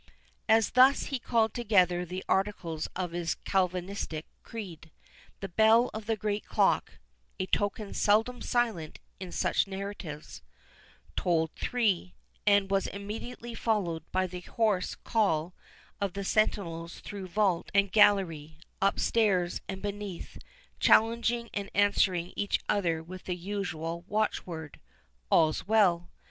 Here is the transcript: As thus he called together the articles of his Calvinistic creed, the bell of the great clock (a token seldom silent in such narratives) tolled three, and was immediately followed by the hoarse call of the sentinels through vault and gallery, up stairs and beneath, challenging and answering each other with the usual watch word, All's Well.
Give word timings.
As 0.49 0.71
thus 0.71 1.03
he 1.13 1.19
called 1.19 1.53
together 1.53 2.03
the 2.05 2.25
articles 2.27 2.87
of 2.95 3.11
his 3.11 3.35
Calvinistic 3.35 4.25
creed, 4.41 4.89
the 5.41 5.47
bell 5.49 5.91
of 5.93 6.07
the 6.07 6.15
great 6.17 6.43
clock 6.43 6.93
(a 7.39 7.45
token 7.45 7.93
seldom 7.93 8.41
silent 8.41 8.97
in 9.19 9.31
such 9.31 9.67
narratives) 9.67 10.41
tolled 11.15 11.51
three, 11.55 12.15
and 12.47 12.71
was 12.71 12.87
immediately 12.87 13.53
followed 13.53 14.03
by 14.11 14.25
the 14.25 14.39
hoarse 14.41 14.95
call 14.95 15.53
of 16.01 16.13
the 16.13 16.23
sentinels 16.25 16.99
through 17.01 17.27
vault 17.27 17.69
and 17.75 17.91
gallery, 17.91 18.57
up 18.81 18.99
stairs 18.99 19.61
and 19.69 19.83
beneath, 19.83 20.39
challenging 20.79 21.47
and 21.53 21.69
answering 21.75 22.33
each 22.35 22.59
other 22.67 23.03
with 23.03 23.25
the 23.25 23.35
usual 23.35 24.01
watch 24.07 24.47
word, 24.47 24.79
All's 25.29 25.67
Well. 25.67 26.09